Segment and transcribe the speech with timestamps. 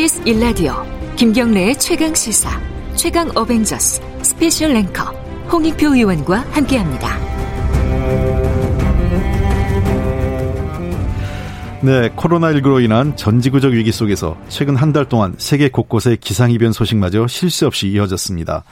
[0.00, 0.72] KBS 1라디오
[1.16, 2.48] 김경래의 최강 시사
[2.96, 5.04] 최강 어벤져스 스페셜 앵커
[5.52, 7.18] 홍익표 의원과 함께합니다.
[11.82, 17.26] 네, 코로나19로 인한 전 지구적 위기 속에서 최근 한 달 동안 세계 곳곳의 기상이변 소식마저
[17.26, 18.64] 쉴 새 없이 이어졌습니다.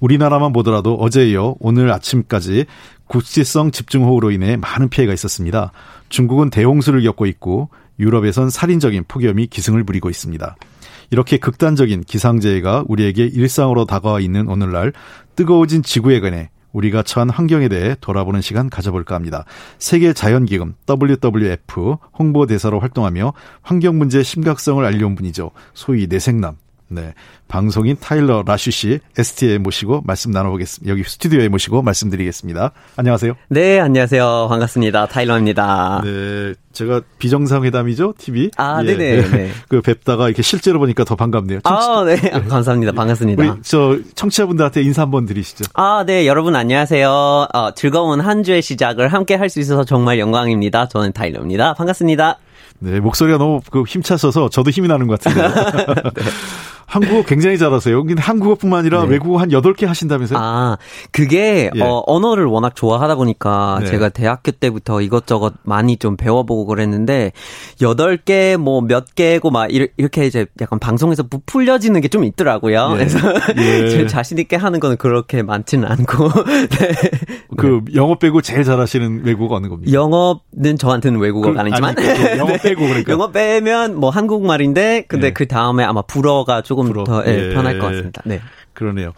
[0.00, 2.66] 우리나라만 보더라도 어제 이어 오늘 아침까지
[3.06, 5.70] 국지성 집중호우로 인해 많은 피해가 있었습니다.
[6.08, 7.68] 중국은 대홍수를 겪고 있고
[8.00, 10.56] 유럽에선 살인적인 폭염이 기승을 부리고 있습니다.
[11.12, 14.94] 이렇게 극단적인 기상재해가 우리에게 일상으로 다가와 있는 오늘날
[15.36, 19.44] 뜨거워진 지구에 관해 우리가 처한 환경에 대해 돌아보는 시간 가져볼까 합니다.
[19.78, 25.50] 세계 자연기금 WWF 홍보대사로 활동하며 환경 문제의 심각성을 알려온 분이죠.
[25.74, 26.56] 소위 내생남
[26.92, 27.14] 네.
[27.48, 30.90] 방송인 타일러 라슈 씨 ST에 모시고 말씀 나눠보겠습니다.
[30.90, 32.72] 여기 스튜디오에 모시고 말씀드리겠습니다.
[32.96, 33.34] 안녕하세요.
[33.48, 34.46] 네, 안녕하세요.
[34.48, 35.06] 반갑습니다.
[35.06, 36.00] 타일러입니다.
[36.04, 36.54] 네.
[36.72, 38.14] 제가 비정상회담이죠?
[38.16, 38.50] TV?
[38.56, 38.96] 아, 예.
[38.96, 39.28] 네네.
[39.30, 39.50] 네.
[39.68, 41.60] 그 뵙다가 이렇게 실제로 보니까 더 반갑네요.
[41.60, 41.86] 청취...
[41.88, 42.30] 아, 네.
[42.32, 42.92] 아, 감사합니다.
[42.92, 43.42] 반갑습니다.
[43.42, 45.64] 우리 저 청취자분들한테 인사 한번 드리시죠.
[45.74, 46.26] 아, 네.
[46.26, 47.10] 여러분 안녕하세요.
[47.52, 50.88] 어, 즐거운 한 주의 시작을 함께 할 수 있어서 정말 영광입니다.
[50.88, 51.74] 저는 타일러입니다.
[51.74, 52.38] 반갑습니다.
[52.78, 55.52] 네, 목소리가 너무 그 힘차셔서 저도 힘이 나는 것 같은데요.
[56.16, 56.22] 네.
[56.92, 58.04] 한국어 굉장히 잘하세요.
[58.04, 59.08] 근데 한국어뿐만 아니라 네.
[59.12, 60.38] 외국어 한 8개 하신다면서요?
[60.40, 60.78] 아,
[61.10, 61.80] 그게 예.
[61.82, 63.86] 어, 언어를 워낙 좋아하다 보니까 네.
[63.86, 67.32] 제가 대학교 때부터 이것저것 많이 좀 배워보고 그랬는데
[67.80, 72.90] 8개 뭐 몇 개고 막 이렇게 이제 약간 방송에서 부풀려지는 게 좀 있더라고요.
[72.92, 72.96] 예.
[72.98, 73.18] 그래서
[73.56, 74.06] 예.
[74.06, 76.28] 자신 있게 하는 거는 그렇게 많지는 않고.
[76.68, 76.92] 네.
[77.56, 79.90] 그 영어 빼고 제일 잘하시는 외국어 어느 겁니까?
[79.90, 85.32] 영어는 저한테는 외국어가 그, 아니지만 아니, 영어 빼고 그러니까 영어 빼면 뭐 한국말인데 근데 예.
[85.32, 87.04] 그 다음에 아마 불어가 조금 조금 불어.
[87.04, 87.54] 더 예, 예.
[87.54, 88.22] 편할 것 같습니다.
[88.24, 88.40] 네.
[88.72, 89.12] 그러네요.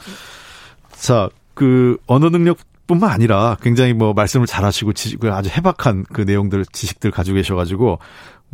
[0.92, 6.22] 자, 그 언어 능력 뿐만 아니라 굉장히 뭐 말씀을 잘하시고 지식, 그 아주 해박한 그
[6.22, 7.98] 내용들 지식들 가지고 계셔가지고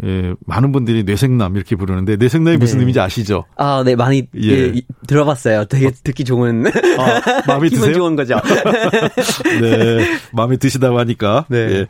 [0.05, 2.83] 예, 많은 분들이 뇌생남 이렇게 부르는데 뇌생남이 무슨 네.
[2.83, 3.45] 의미인지 아시죠?
[3.57, 4.49] 아, 네 많이 예.
[4.49, 5.67] 예 들어봤어요.
[5.67, 5.91] 되게 어.
[6.03, 7.95] 듣기 좋은 아, 마음에 기분 드세요?
[7.95, 8.41] 좋은 거죠.
[9.61, 11.45] 네, 마음에 드시다고 하니까.
[11.49, 11.59] 네.
[11.59, 11.87] 예.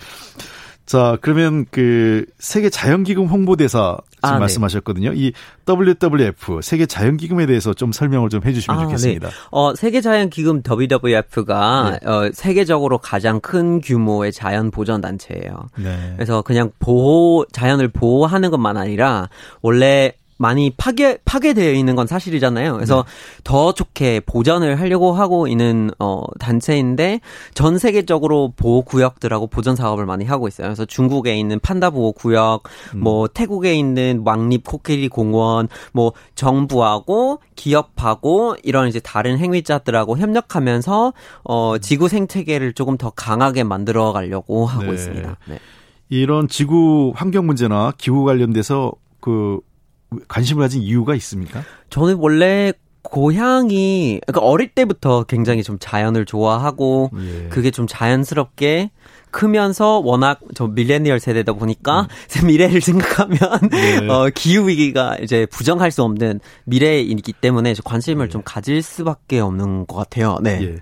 [0.91, 4.39] 자, 그러면 그 세계 자연기금 홍보대사 지금 아, 네.
[4.41, 5.13] 말씀하셨거든요.
[5.15, 5.33] 이
[5.65, 9.29] WWF 세계 자연기금에 대해서 좀 설명을 좀 해주시면 아, 좋겠습니다.
[9.29, 9.35] 네.
[9.53, 12.09] 어, 세계 자연기금 WWF가 네.
[12.09, 15.69] 어, 세계적으로 가장 큰 규모의 자연 보전 단체예요.
[15.77, 16.13] 네.
[16.17, 19.29] 그래서 그냥 보호 자연을 보호하는 것만 아니라
[19.63, 22.73] 원래 많이 파괴 파괴되어 있는 건 사실이잖아요.
[22.73, 23.41] 그래서 네.
[23.45, 27.21] 더 좋게 보전을 하려고 하고 있는 어 단체인데
[27.53, 30.69] 전 세계적으로 보호 구역들하고 보전 사업을 많이 하고 있어요.
[30.69, 32.63] 그래서 중국에 있는 판다 보호 구역,
[32.95, 33.01] 음.
[33.01, 41.13] 뭐 태국에 있는 왕립 코끼리 공원, 뭐 정부하고 기업하고 이런 이제 다른 행위자들하고 협력하면서
[41.45, 44.93] 어 지구 생태계를 조금 더 강하게 만들어 가려고 하고 네.
[44.95, 45.37] 있습니다.
[45.49, 45.59] 네.
[46.09, 49.61] 이런 지구 환경 문제나 기후 관련돼서 그
[50.29, 51.63] 관심을 가진 이유가 있습니까?
[51.91, 52.73] 저는 원래
[53.03, 57.49] 고향이 그러니까 어릴 때부터 굉장히 좀 자연을 좋아하고 예.
[57.49, 58.91] 그게 좀 자연스럽게
[59.31, 62.09] 크면서 워낙 저 밀레니얼 세대다 보니까
[62.41, 62.47] 음.
[62.47, 63.39] 미래를 생각하면
[63.71, 64.09] 네.
[64.09, 68.31] 어, 기후 위기가 이제 부정할 수 없는 미래이기 때문에 관심을 네.
[68.31, 70.39] 좀 가질 수밖에 없는 것 같아요.
[70.43, 70.59] 네.
[70.63, 70.77] 예.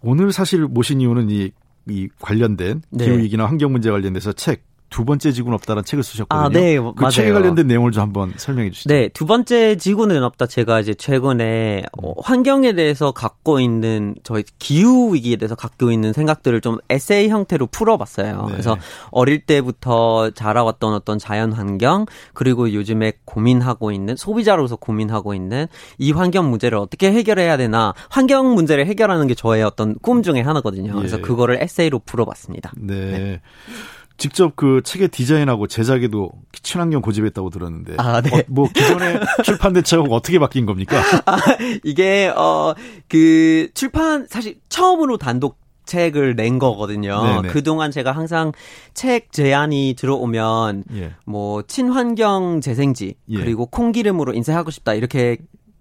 [0.00, 1.50] 오늘 사실 모신 이유는 이,
[1.88, 3.04] 이 관련된 네.
[3.04, 4.62] 기후 위기나 환경 문제 관련돼서 책
[4.94, 6.46] 두 번째 지구는 없다라는 책을 쓰셨거든요.
[6.46, 7.10] 아, 네, 그 맞아요.
[7.10, 8.88] 책에 관련된 내용을 좀 한번 설명해 주시죠.
[8.94, 10.46] 네, 두 번째 지구는 없다.
[10.46, 16.60] 제가 이제 최근에 어, 환경에 대해서 갖고 있는 저희 기후 위기에 대해서 갖고 있는 생각들을
[16.60, 18.44] 좀 에세이 형태로 풀어봤어요.
[18.46, 18.52] 네.
[18.52, 18.76] 그래서
[19.10, 25.66] 어릴 때부터 자라왔던 어떤 자연 환경 그리고 요즘에 고민하고 있는 소비자로서 고민하고 있는
[25.98, 30.94] 이 환경 문제를 어떻게 해결해야 되나 환경 문제를 해결하는 게 저의 어떤 꿈 중에 하나거든요.
[30.94, 31.20] 그래서 예.
[31.20, 32.70] 그거를 에세이로 풀어봤습니다.
[32.76, 32.94] 네.
[32.94, 33.40] 네.
[34.16, 36.30] 직접 그 책의 디자인하고 제작에도
[36.62, 38.38] 친환경 고집했다고 들었는데 아, 네.
[38.38, 41.00] 어, 뭐 기존에 출판된 책하고 어떻게 바뀐 겁니까?
[41.26, 41.36] 아,
[41.82, 42.74] 이게 어
[43.08, 47.22] 그 출판 사실 처음으로 단독 책을 낸 거거든요.
[47.22, 47.48] 네네.
[47.48, 48.52] 그동안 제가 항상
[48.94, 51.12] 책 제안이 들어오면 예.
[51.26, 53.36] 뭐 친환경 재생지 예.
[53.36, 55.36] 그리고 콩기름으로 인쇄하고 싶다 이렇게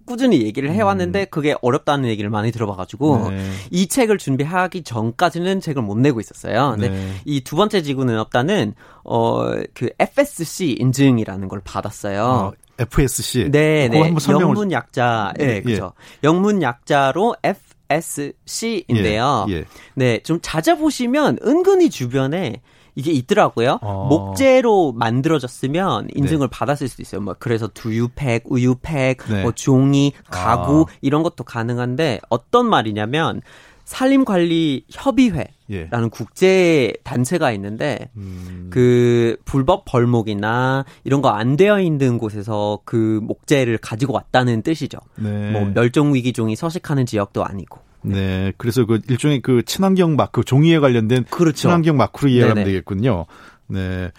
[0.06, 1.26] 꾸준히 얘기를 해왔는데 음.
[1.30, 3.50] 그게 어렵다는 얘기를 많이 들어봐가지고 네.
[3.72, 6.72] 이 책을 준비하기 전까지는 책을 못 내고 있었어요.
[6.72, 7.14] 근데 네.
[7.26, 8.74] 이두 번째 지구는 없다는
[9.04, 12.24] 어그 FSC 인증이라는 걸 받았어요.
[12.24, 13.50] 어, FSC.
[13.52, 14.14] 네, 네.
[14.30, 15.94] 영문 약자, 예, 네, 그렇죠.
[15.96, 16.28] 예.
[16.28, 17.60] 영문 약자로 F
[17.90, 19.46] SC인데요.
[19.50, 19.66] 예, 예.
[19.96, 22.62] 네, 좀 찾아보시면 은근히 주변에
[22.96, 23.80] 이게 있더라고요.
[23.82, 24.08] 어.
[24.10, 26.52] 목재로 만들어졌으면 인증을 네.
[26.52, 27.22] 받았을 수도 있어요.
[27.22, 29.42] 뭐 그래서 두유팩, 우유팩, 네.
[29.42, 30.94] 뭐 종이, 가구 아.
[31.02, 33.42] 이런 것도 가능한데 어떤 말이냐면
[33.86, 36.10] 산림관리협의회라는 예.
[36.12, 38.68] 국제 단체가 있는데 음.
[38.72, 45.00] 그 불법 벌목이나 이런 거 안 되어 있는 곳에서 그 목재를 가지고 왔다는 뜻이죠.
[45.16, 45.52] 네.
[45.52, 47.80] 뭐 멸종 위기종이 서식하는 지역도 아니고.
[48.04, 48.14] 네.
[48.16, 48.54] 네.
[48.58, 51.56] 그래서 그 일종의 그 친환경 마크 종이에 관련된 그렇죠.
[51.56, 53.26] 친환경 마크로 이해하면 되겠군요.
[53.68, 54.12] 네.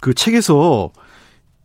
[0.00, 0.90] 그 책에서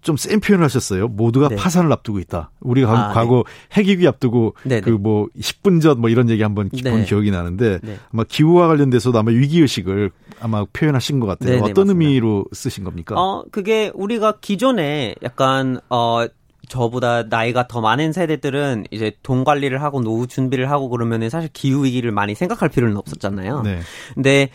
[0.02, 1.08] 좀 센 표현을 하셨어요.
[1.08, 1.56] 모두가 네.
[1.56, 2.52] 파산을 앞두고 있다.
[2.60, 3.82] 우리가 아, 과거 네.
[3.82, 4.54] 핵위기 앞두고
[4.84, 7.06] 그 뭐 10분 전 뭐 이런 얘기 한번 본 네.
[7.06, 7.98] 기억이 나는데 네.
[8.14, 11.58] 아마 기후와 관련돼서도 아마 위기 의식을 아마 표현하신 것 같아요.
[11.58, 11.92] 어떤 맞습니다.
[11.92, 13.16] 의미로 쓰신 겁니까?
[13.18, 16.28] 어 그게 우리가 기존에 약간 어
[16.68, 21.86] 저보다 나이가 더 많은 세대들은 이제 돈 관리를 하고 노후 준비를 하고 그러면은 사실 기후
[21.86, 23.62] 위기를 많이 생각할 필요는 없었잖아요.
[23.64, 23.80] 네.
[24.14, 24.50] 근데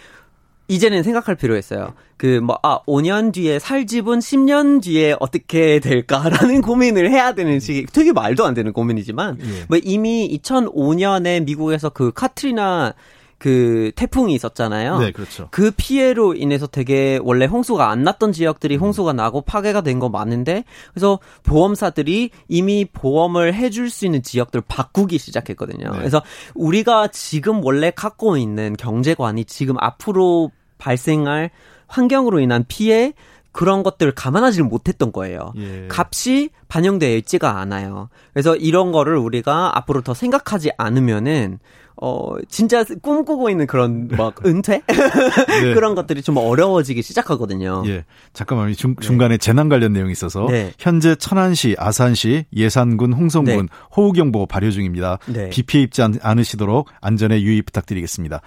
[0.70, 1.94] 이제는 생각할 필요 있어요.
[2.16, 7.86] 그, 뭐, 아, 5년 뒤에 살 집은 10년 뒤에 어떻게 될까라는 고민을 해야 되는 시기,
[7.86, 9.64] 되게 말도 안 되는 고민이지만, 예.
[9.68, 12.94] 뭐 이미 2005년에 미국에서 그 카트리나
[13.40, 14.98] 그 태풍이 있었잖아요.
[14.98, 15.48] 네, 그렇죠.
[15.50, 18.80] 그 피해로 인해서 되게 원래 홍수가 안 났던 지역들이 음.
[18.82, 25.18] 홍수가 나고 파괴가 된 거 많은데 그래서 보험사들이 이미 보험을 해줄 수 있는 지역들 바꾸기
[25.18, 25.90] 시작했거든요.
[25.90, 25.98] 네.
[25.98, 26.22] 그래서
[26.54, 31.50] 우리가 지금 원래 갖고 있는 경제관이 지금 앞으로 발생할
[31.86, 33.14] 환경으로 인한 피해
[33.52, 35.52] 그런 것들을 감안하지를 못했던 거예요.
[35.56, 35.88] 예.
[35.90, 38.08] 값이 반영되어 있지가 않아요.
[38.32, 41.58] 그래서 이런 거를 우리가 앞으로 더 생각하지 않으면은
[42.02, 45.74] 어 진짜 꿈꾸고 있는 그런 막 은퇴 네.
[45.74, 47.82] 그런 것들이 좀 어려워지기 시작하거든요.
[47.86, 49.06] 예, 잠깐만 중, 네.
[49.06, 49.38] 중간에 네.
[49.38, 50.72] 재난 관련 내용이 있어서 네.
[50.78, 53.66] 현재 천안시, 아산시, 예산군, 홍성군 네.
[53.94, 55.18] 호우경보 발효 중입니다.
[55.26, 55.50] 네.
[55.50, 58.40] 비 피해 입지 않으시도록 안전에 유의 부탁드리겠습니다.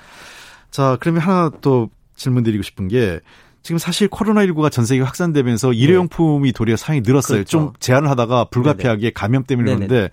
[0.71, 3.19] 자, 그러면 하나 또 질문 드리고 싶은 게
[3.61, 5.77] 지금 사실 코로나19가 전 세계 확산되면서 네.
[5.77, 7.37] 일회용품이 도리어 사용이 늘었어요.
[7.37, 7.49] 그렇죠.
[7.49, 10.09] 좀 제한을 하다가 불가피하게 감염 때문에 그런데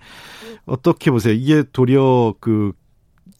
[0.65, 1.33] 어떻게 보세요?
[1.33, 2.73] 이게 도리어 그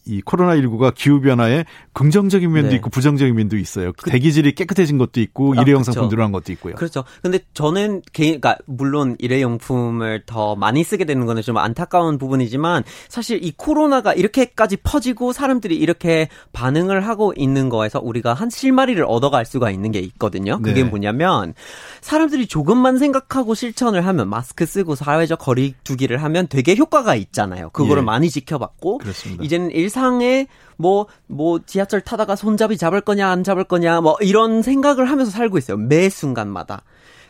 [0.04, 2.76] 이 코로나19가 기후변화에 긍정적인 면도 네.
[2.76, 3.92] 있고 부정적인 면도 있어요.
[3.92, 6.74] 그, 대기질이 깨끗해진 것도 있고 아, 일회용 상품 늘어난 것도 있고요.
[6.74, 7.04] 그렇죠.
[7.22, 13.44] 근데 저는 개인, 그러니까 물론 일회용품을 더 많이 쓰게 되는 거는 좀 안타까운 부분이지만 사실
[13.44, 19.70] 이 코로나가 이렇게까지 퍼지고 사람들이 이렇게 반응을 하고 있는 거에서 우리가 한 실마리를 얻어갈 수가
[19.70, 20.58] 있는 게 있거든요.
[20.60, 20.88] 그게 네.
[20.88, 21.54] 뭐냐면
[22.00, 27.70] 사람들이 조금만 생각하고 실천을 하면 마스크 쓰고 사회적 거리 두기를 하면 되게 효과가 있잖아요.
[27.70, 28.04] 그거를 예.
[28.04, 29.44] 많이 지켜봤고 그렇습니다.
[29.44, 34.62] 이제는 일 상에 뭐, 뭐, 지하철 타다가 손잡이 잡을 거냐, 안 잡을 거냐, 뭐, 이런
[34.62, 35.76] 생각을 하면서 살고 있어요.
[35.76, 36.82] 매 순간마다.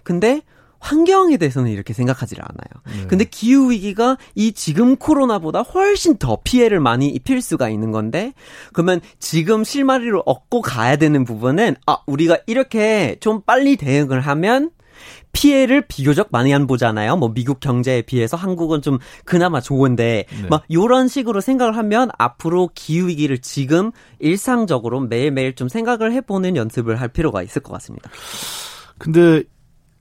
[0.05, 0.41] 근데,
[0.83, 3.01] 환경에 대해서는 이렇게 생각하지를 않아요.
[3.03, 3.07] 네.
[3.07, 8.35] 근데 기후 위기가 이 지금 코로나보다 훨씬 더 피해를 많이 입힐 수가 있는 건데
[8.73, 14.71] 그러면 지금 실마리를 얻고 가야 되는 부분은 아 우리가 이렇게 좀 빨리 대응을 하면
[15.33, 17.17] 피해를 비교적 많이 안 보잖아요.
[17.17, 20.49] 뭐 미국 경제에 비해서 한국은 좀 그나마 좋은데 네.
[20.49, 27.01] 막 요런 식으로 생각을 하면 앞으로 기후 위기를 지금 일상적으로 매일매일 좀 생각을 해보는 연습을
[27.01, 28.11] 할 필요가 있을 것 같습니다.
[28.99, 29.43] 근데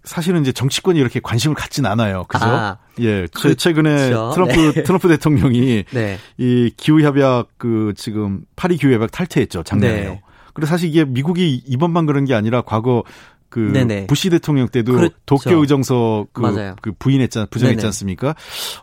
[0.04, 2.24] 사실은 이제 정치권이 이렇게 관심을 갖진 않아요.
[2.28, 2.46] 그죠?
[2.46, 3.28] 아, 예.
[3.34, 4.32] 그, 최근에 그렇죠.
[4.34, 4.84] 트럼프 네.
[4.84, 6.18] 트럼프 대통령이 네.
[6.38, 9.64] 이 기후 협약 그 지금 파리 기후 협약 탈퇴했죠.
[9.64, 10.10] 작년에요.
[10.12, 10.22] 네.
[10.54, 13.04] 그리고 사실 이게 미국이 이번만 그런 게 아니라 과거
[13.52, 14.08] 그 네네.
[14.08, 15.16] 부시 대통령 때도 그렇죠.
[15.26, 16.42] 도쿄 의정서 그,
[16.82, 17.88] 그 부인했잖 부정했지 네네.
[17.88, 18.34] 않습니까?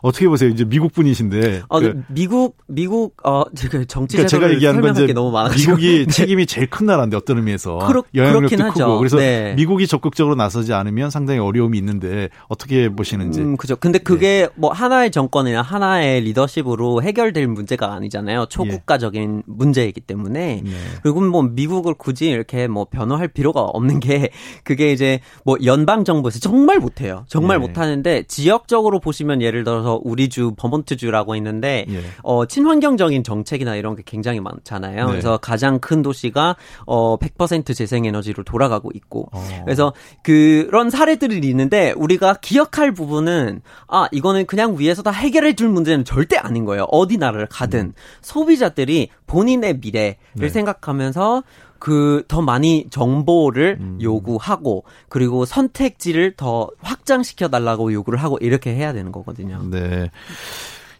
[0.03, 0.49] 어떻게 보세요?
[0.49, 1.63] 이제 미국 분이신데.
[1.67, 5.71] 어, 그, 미국 미국 어 제가 정치 그러니까 제가 얘기하는 건 이제 너무 많아가지고.
[5.75, 6.11] 미국이 네.
[6.11, 8.97] 책임이 제일 큰 나라인데 어떤 의미에서 그렇, 영향력도 크고 하죠.
[8.99, 9.55] 그래서 네.
[9.55, 13.41] 미국이 적극적으로 나서지 않으면 상당히 어려움이 있는데 어떻게 보시는지.
[13.41, 13.75] 음, 그죠.
[13.75, 14.49] 근데 그게 네.
[14.55, 18.45] 뭐 하나의 정권이나 하나의 리더십으로 해결될 문제가 아니잖아요.
[18.49, 19.43] 초국가적인 예.
[19.47, 20.61] 문제이기 때문에.
[20.63, 20.71] 네.
[21.01, 24.29] 그리고 뭐 미국을 굳이 이렇게 뭐 변호할 필요가 없는 게
[24.63, 27.25] 그게 이제 뭐 연방 정부에서 정말 못해요.
[27.27, 27.67] 정말 네.
[27.67, 32.01] 못하는데 지역적으로 보시면 예를 들어서 우리 주 버몬트주라고 있는데 예.
[32.23, 35.05] 어 친환경적인 정책이나 이런 게 굉장히 많잖아요.
[35.05, 35.11] 네.
[35.11, 39.61] 그래서 가장 큰 도시가 어 100% 재생에너지로 돌아가고 있고 어.
[39.65, 46.05] 그래서 그런 사례들이 있는데 우리가 기억할 부분은 아 이거는 그냥 위에서 다 해결해 줄 문제는
[46.05, 46.83] 절대 아닌 거예요.
[46.91, 47.93] 어디 나라를 가든 음.
[48.21, 50.49] 소비자들이 본인의 미래를 네.
[50.49, 51.43] 생각하면서
[51.79, 53.99] 그 더 많이 정보를 음.
[54.01, 59.61] 요구하고 그리고 선택지를 더 확장시켜 달라고 요구를 하고 이렇게 해야 되는 거거든요.
[59.69, 60.11] 네.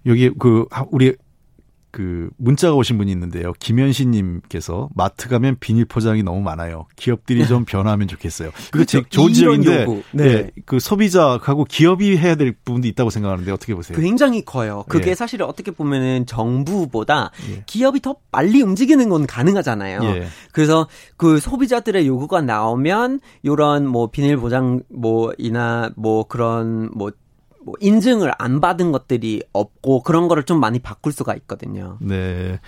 [0.06, 1.16] 여기 그 우리
[1.92, 3.54] 그 문자가 오신 분이 있는데요.
[3.60, 6.86] 김현신님께서 마트 가면 비닐 포장이 너무 많아요.
[6.96, 8.52] 기업들이 좀 변화하면 좋겠어요.
[8.72, 9.02] 그렇죠.
[9.10, 10.24] 좋은 지적인데 네.
[10.24, 10.52] 네.
[10.66, 13.98] 그 소비자하고 기업이 해야 될 부분도 있다고 생각하는데 어떻게 보세요?
[14.00, 14.86] 굉장히 커요.
[14.88, 15.16] 그게 예.
[15.16, 17.64] 사실 어떻게 보면은 정부보다 예.
[17.66, 20.04] 기업이 더 빨리 움직이는 건 가능하잖아요.
[20.04, 20.28] 예.
[20.52, 27.12] 그래서 그 소비자들의 요구가 나오면 이런 뭐 비닐 포장 뭐 이나 뭐 그런 뭐
[27.70, 31.98] 뭐뭐 인증을 안 받은 것들이 없고 그런 거를 좀 많이 바꿀 수가 있거든요.
[32.02, 32.60] 네.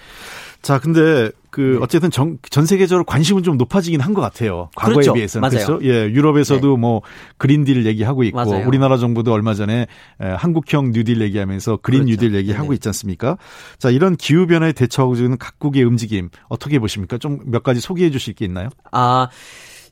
[0.61, 1.77] 자, 근데 그 네.
[1.81, 4.69] 어쨌든 전, 전 세계적으로 관심은 좀 높아지긴 한 것 같아요.
[4.75, 5.13] 과거에 그렇죠.
[5.13, 5.65] 비해서는 맞아요.
[5.65, 5.85] 그렇죠.
[5.85, 6.77] 예, 유럽에서도 네.
[6.79, 7.01] 뭐
[7.37, 8.67] 그린딜 얘기하고 있고 맞아요.
[8.67, 9.87] 우리나라 정부도 얼마 전에
[10.19, 12.11] 한국형 뉴딜 얘기하면서 그린 그렇죠.
[12.23, 13.37] 뉴딜 얘기하고 네 있지 않습니까?
[13.79, 17.17] 자, 이런 기후 변화에 대처하고 있는 각국의 움직임 어떻게 보십니까?
[17.17, 18.69] 좀 몇 가지 소개해 주실 게 있나요?
[18.91, 19.27] 아,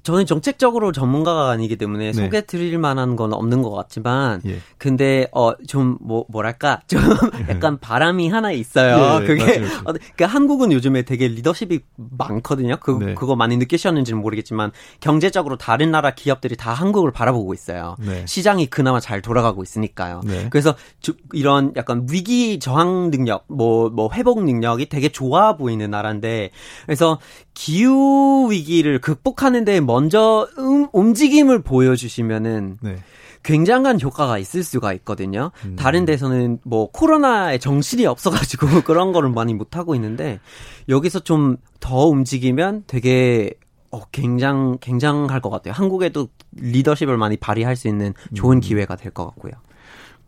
[0.03, 2.13] 저는 정책적으로 전문가가 아니기 때문에 네.
[2.13, 4.59] 소개 드릴 만한 건 없는 것 같지만 예.
[4.77, 7.01] 근데 어 좀 뭐 뭐랄까 좀
[7.49, 9.21] 약간 바람이 하나 있어요.
[9.21, 9.71] 예, 그게 맞아요.
[9.85, 12.77] 어, 그러니까 한국은 요즘에 되게 리더십이 많거든요.
[12.79, 13.13] 그 네.
[13.13, 17.95] 그거 많이 느끼셨는지는 모르겠지만 경제적으로 다른 나라 기업들이 다 한국을 바라보고 있어요.
[17.99, 18.25] 네.
[18.25, 20.21] 시장이 그나마 잘 돌아가고 있으니까요.
[20.25, 20.47] 네.
[20.49, 26.51] 그래서 주, 이런 약간 위기 저항 능력, 뭐뭐 뭐 회복 능력이 되게 좋아 보이는 나라인데
[26.85, 27.19] 그래서
[27.59, 32.95] 기후 위기를 극복하는 데 먼저 음, 움직임을 보여주시면은 네.
[33.43, 35.51] 굉장한 효과가 있을 수가 있거든요.
[35.65, 35.75] 음.
[35.75, 40.39] 다른 데서는 뭐 코로나에 정신이 없어가지고 그런 거를 많이 못 하고 있는데
[40.87, 43.51] 여기서 좀 더 움직이면 되게
[43.91, 45.73] 어, 굉장, 굉장할 것 같아요.
[45.73, 48.61] 한국에도 리더십을 많이 발휘할 수 있는 좋은 음.
[48.61, 49.53] 기회가 될 것 같고요.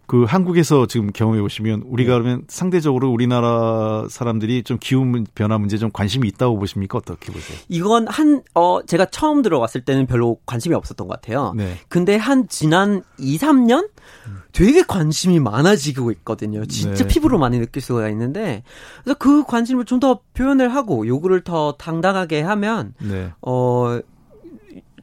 [0.06, 2.20] 그 한국에서 지금 경험해 보시면 우리가 네.
[2.22, 6.98] 그러면 상대적으로 우리나라 사람들이 좀 기후 변화 문제 좀 관심이 있다고 보십니까?
[6.98, 7.58] 어떻게 보세요?
[7.70, 11.54] 이건 한, 어, 제가 처음 들어왔을 때는 별로 관심이 없었던 것 같아요.
[11.56, 11.78] 네.
[11.88, 13.90] 근데 한 지난 2, 3년?
[14.52, 16.66] 되게 관심이 많아지고 있거든요.
[16.66, 17.08] 진짜 네.
[17.08, 18.64] 피부로 많이 느낄 수가 있는데,
[19.04, 23.32] 그래서 그 관심을 좀 더 표현을 하고 요구를 더 당당하게 하면, 네.
[23.44, 24.00] 어,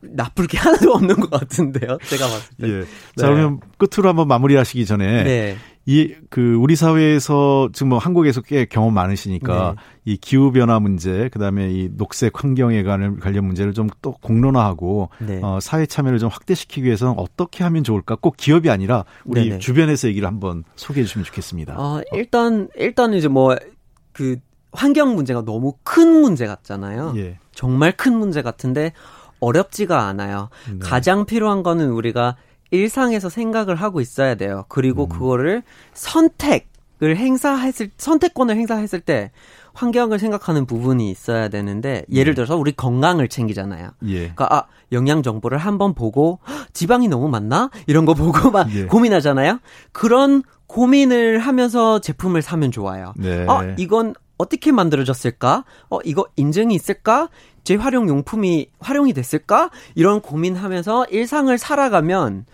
[0.01, 1.99] 나쁠 게 하나도 없는 것 같은데요.
[2.09, 2.69] 제가 봤을 때.
[2.69, 2.83] 예.
[3.17, 3.35] 자, 네.
[3.35, 5.57] 그러면 끝으로 한번 마무리하시기 전에 네.
[5.87, 9.83] 이그 우리 사회에서 지금 뭐 한국에서 꽤 경험 많으시니까 네.
[10.13, 15.41] 이 기후 변화 문제, 그다음에 이 녹색 환경에 관한 관련 문제를 좀 또 공론화하고 네.
[15.43, 18.17] 어 사회 참여를 좀 확대시키기 위해서는 어떻게 하면 좋을까?
[18.17, 19.59] 꼭 기업이 아니라 우리 네네.
[19.59, 21.75] 주변에서 얘기를 한번 소개해 주시면 좋겠습니다.
[21.79, 24.39] 어, 일단 일단 이제 뭐그
[24.73, 27.15] 환경 문제가 너무 큰 문제 같잖아요.
[27.17, 27.39] 예.
[27.53, 28.93] 정말 큰 문제 같은데
[29.41, 30.49] 어렵지가 않아요.
[30.71, 30.79] 네.
[30.81, 32.37] 가장 필요한 거는 우리가
[32.71, 34.65] 일상에서 생각을 하고 있어야 돼요.
[34.69, 35.09] 그리고 음.
[35.09, 35.63] 그거를
[35.95, 39.31] 선택을 행사했을 선택권을 행사했을 때
[39.73, 42.35] 환경을 생각하는 부분이 있어야 되는데 예를 네.
[42.35, 43.91] 들어서 우리 건강을 챙기잖아요.
[44.07, 44.19] 예.
[44.19, 46.41] 그러니까 아 영양 정보를 한번 보고
[46.73, 48.87] 지방이 너무 많나 이런 거 보고 막 예.
[48.87, 49.61] 고민하잖아요.
[49.93, 53.15] 그런 고민을 하면서 제품을 사면 좋아요.
[53.17, 53.47] 네.
[53.47, 55.65] 어 이건 어떻게 만들어졌을까?
[55.91, 57.29] 어 이거 인증이 있을까?
[57.65, 59.71] 재활용 용품이 활용이 됐을까?
[59.95, 62.47] 이런 고민하면서 일상을 살아가면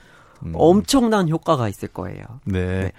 [0.46, 0.52] 음.
[0.54, 2.24] 엄청난 효과가 있을 거예요.
[2.44, 2.60] 네.
[2.60, 2.92] 네.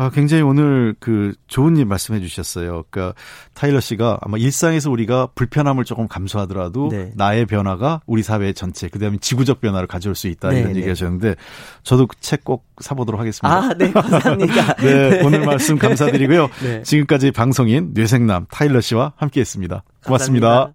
[0.00, 2.84] 아, 굉장히 오늘 그 좋은 일 말씀해 주셨어요.
[2.88, 3.14] 그러니까
[3.52, 7.12] 타일러 씨가 아마 일상에서 우리가 불편함을 조금 감수하더라도 네.
[7.16, 10.78] 나의 변화가 우리 사회 전체 그 다음에 지구적 변화를 가져올 수 있다 네, 이런 네.
[10.78, 11.34] 얘기 하셨는데
[11.82, 13.54] 저도 그 책 꼭 사보도록 하겠습니다.
[13.54, 14.74] 아, 네, 감사합니다.
[14.80, 16.48] 네, 네, 오늘 말씀 감사드리고요.
[16.62, 16.82] 네.
[16.82, 19.82] 지금까지 방송인 뇌생남 타일러 씨와 함께 했습니다.
[20.06, 20.74] 고맙습니다 감사합니다.